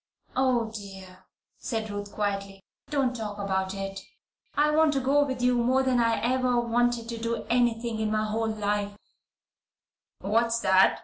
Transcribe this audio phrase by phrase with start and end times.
[0.35, 1.25] "Ah, dear!"
[1.59, 4.01] said Ruth, quietly, "don't talk about it.
[4.57, 8.09] I want to go with you more than I ever wanted to do anything in
[8.09, 8.97] my whole life"
[10.19, 10.99] "What's that?"